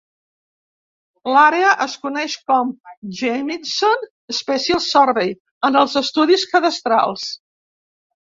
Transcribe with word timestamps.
L'àrea 1.33 1.73
es 1.83 1.97
coneix 2.05 2.37
com 2.51 2.71
"Jamieson's 3.19 4.09
Special 4.39 4.83
Survey" 4.87 5.33
en 5.69 5.79
els 5.85 5.95
estudis 6.03 6.47
cadastrals. 6.55 7.29